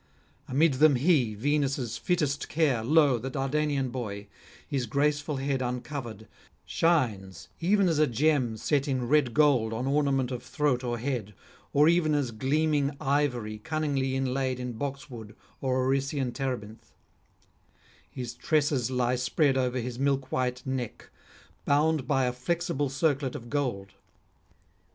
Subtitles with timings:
[0.47, 3.19] Amid them he, Venus' fittest care, lo!
[3.19, 4.25] the Dardanian boy,
[4.67, 6.27] his graceful head uncovered,
[6.65, 11.35] shines even as a gem set in red gold on ornament of throat or head,
[11.71, 16.93] or even as gleaming ivory cunningly inlaid in boxwood or Orician terebinth;
[18.09, 21.11] his tresses lie spread over his milk white neck,
[21.63, 23.89] bound by a flexible circlet of gold.